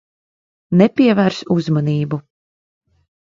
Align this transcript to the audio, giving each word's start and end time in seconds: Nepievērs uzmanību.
Nepievērs 0.81 1.41
uzmanību. 1.57 2.19